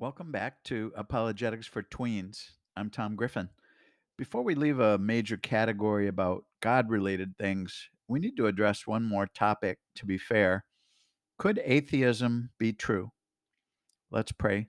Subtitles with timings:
[0.00, 2.52] Welcome back to Apologetics for Tweens.
[2.74, 3.50] I'm Tom Griffin.
[4.16, 9.04] Before we leave a major category about God related things, we need to address one
[9.04, 10.64] more topic to be fair.
[11.38, 13.10] Could atheism be true?
[14.10, 14.68] Let's pray.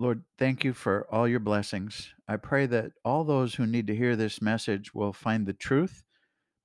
[0.00, 2.12] Lord, thank you for all your blessings.
[2.26, 6.02] I pray that all those who need to hear this message will find the truth,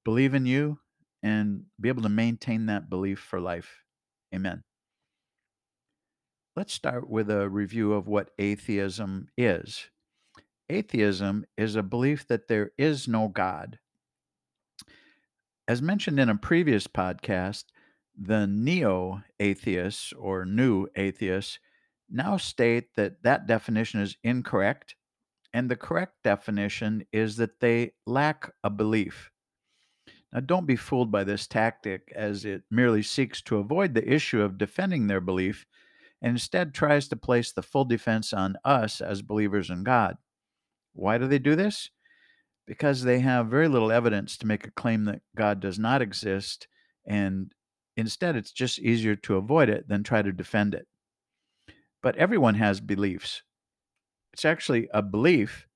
[0.03, 0.79] believe in you,
[1.21, 3.83] and be able to maintain that belief for life.
[4.33, 4.63] Amen.
[6.53, 9.89] Let's start with a review of what atheism is.
[10.69, 13.79] Atheism is a belief that there is no God.
[15.65, 17.65] As mentioned in a previous podcast,
[18.17, 21.57] the neo atheists or new atheists
[22.09, 24.95] now state that that definition is incorrect,
[25.53, 29.31] and the correct definition is that they lack a belief.
[30.33, 34.41] Now, don't be fooled by this tactic, as it merely seeks to avoid the issue
[34.41, 35.65] of defending their belief
[36.21, 40.17] and instead tries to place the full defense on us as believers in God.
[40.93, 41.89] Why do they do this?
[42.67, 46.67] Because they have very little evidence to make a claim that God does not exist,
[47.05, 47.51] and
[47.97, 50.87] instead it's just easier to avoid it than try to defend it.
[52.03, 53.41] But everyone has beliefs.
[54.33, 55.67] It's actually a belief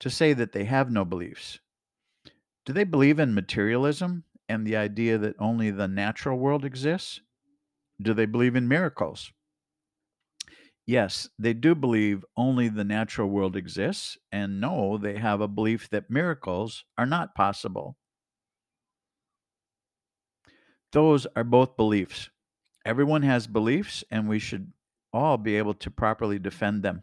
[0.00, 1.58] to say that they have no beliefs.
[2.66, 7.20] Do they believe in materialism and the idea that only the natural world exists?
[8.00, 9.32] Do they believe in miracles?
[10.90, 15.88] Yes, they do believe only the natural world exists, and no, they have a belief
[15.90, 17.96] that miracles are not possible.
[20.90, 22.28] Those are both beliefs.
[22.84, 24.72] Everyone has beliefs, and we should
[25.12, 27.02] all be able to properly defend them.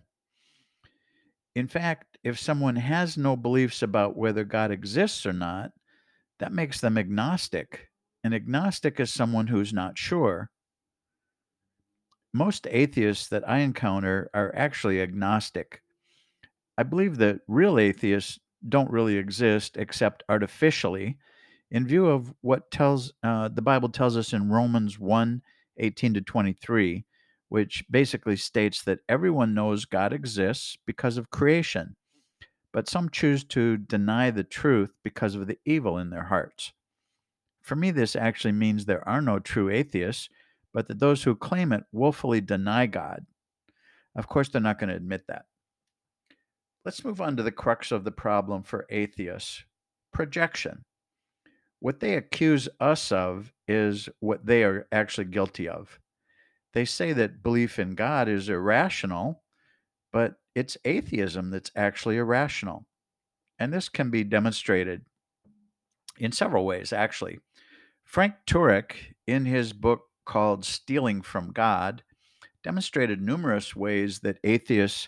[1.55, 5.71] In fact, if someone has no beliefs about whether God exists or not,
[6.39, 7.87] that makes them agnostic.
[8.21, 10.49] An agnostic is someone who's not sure.
[12.37, 15.81] Most atheists that I encounter are actually agnostic.
[16.77, 18.37] I believe that real atheists
[18.69, 21.17] don't really exist except artificially
[21.71, 25.41] in view of what tells uh, the Bible tells us in Romans 1
[25.77, 27.05] 18 to 23,
[27.49, 31.95] which basically states that everyone knows God exists because of creation,
[32.71, 36.71] but some choose to deny the truth because of the evil in their hearts.
[37.63, 40.29] For me, this actually means there are no true atheists
[40.73, 43.25] but that those who claim it willfully deny God.
[44.15, 45.45] Of course, they're not going to admit that.
[46.85, 49.63] Let's move on to the crux of the problem for atheists
[50.13, 50.83] projection.
[51.79, 55.99] What they accuse us of is what they are actually guilty of.
[56.73, 59.43] They say that belief in God is irrational,
[60.11, 62.85] but it's atheism that's actually irrational.
[63.59, 65.05] And this can be demonstrated
[66.17, 67.39] in several ways, actually.
[68.03, 68.93] Frank Turek,
[69.27, 72.03] in his book called Stealing from God
[72.63, 75.07] demonstrated numerous ways that atheists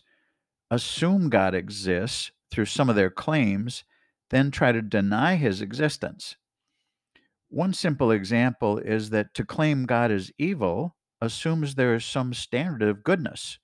[0.72, 3.84] assume God exists through some of their claims,
[4.30, 6.38] then try to deny his existence.
[7.50, 12.82] One simple example is that to claim God is evil assumes there is some standard
[12.82, 13.60] of goodness.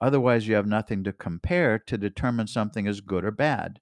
[0.00, 3.80] Otherwise, you have nothing to compare to determine something is good or bad.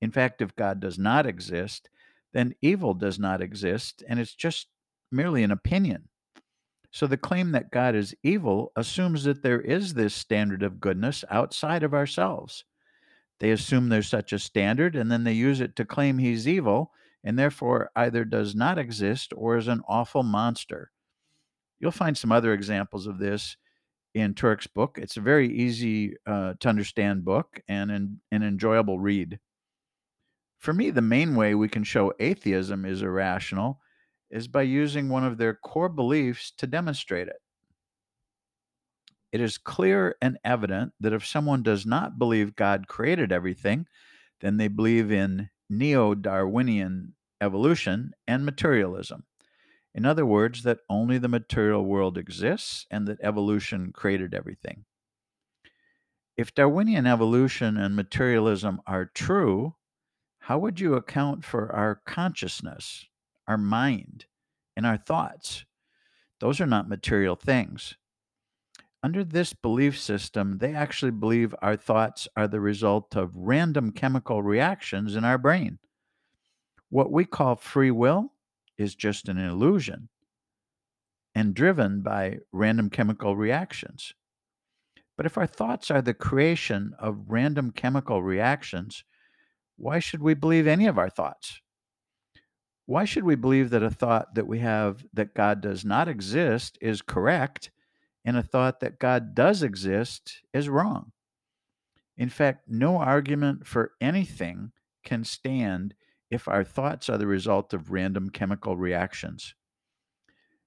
[0.00, 1.90] In fact, if God does not exist,
[2.32, 4.68] then evil does not exist, and it's just
[5.10, 6.08] merely an opinion.
[6.90, 11.24] So the claim that God is evil assumes that there is this standard of goodness
[11.30, 12.64] outside of ourselves.
[13.38, 16.92] They assume there's such a standard and then they use it to claim he's evil
[17.22, 20.90] and therefore either does not exist or is an awful monster.
[21.78, 23.56] You'll find some other examples of this
[24.14, 24.98] in Turek's book.
[25.00, 29.38] It's a very easy uh, to understand book and an, an enjoyable read.
[30.58, 33.80] For me, the main way we can show atheism is irrational
[34.30, 37.40] is by using one of their core beliefs to demonstrate it.
[39.32, 43.86] It is clear and evident that if someone does not believe God created everything,
[44.40, 49.24] then they believe in neo Darwinian evolution and materialism.
[49.94, 54.84] In other words, that only the material world exists and that evolution created everything.
[56.36, 59.74] If Darwinian evolution and materialism are true,
[60.38, 63.06] how would you account for our consciousness,
[63.50, 64.26] our mind,
[64.76, 65.64] and our thoughts.
[66.38, 67.96] Those are not material things.
[69.02, 74.40] Under this belief system, they actually believe our thoughts are the result of random chemical
[74.40, 75.80] reactions in our brain.
[76.90, 78.34] What we call free will
[78.78, 80.10] is just an illusion
[81.34, 84.14] and driven by random chemical reactions.
[85.16, 89.02] But if our thoughts are the creation of random chemical reactions,
[89.76, 91.60] why should we believe any of our thoughts?
[92.90, 96.76] Why should we believe that a thought that we have that God does not exist
[96.80, 97.70] is correct
[98.24, 101.12] and a thought that God does exist is wrong.
[102.16, 104.72] In fact, no argument for anything
[105.04, 105.94] can stand
[106.32, 109.54] if our thoughts are the result of random chemical reactions.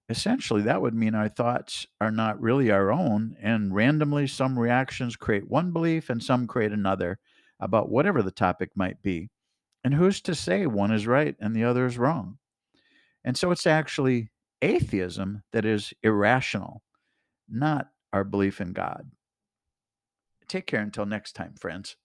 [0.07, 5.17] Essentially, that would mean our thoughts are not really our own, and randomly some reactions
[5.17, 7.19] create one belief and some create another
[7.59, 9.29] about whatever the topic might be.
[9.83, 12.38] And who's to say one is right and the other is wrong?
[13.24, 14.30] And so it's actually
[14.62, 16.83] atheism that is irrational,
[17.50, 19.12] not our belief in God.
[20.47, 21.95] Take care until next time, friends.